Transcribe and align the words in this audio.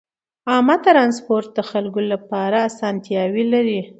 عامه 0.51 0.75
ترانسپورت 0.85 1.47
د 1.57 1.59
خلکو 1.71 2.01
لپاره 2.13 2.57
اسانتیاوې 2.69 3.43
لري. 3.53 3.79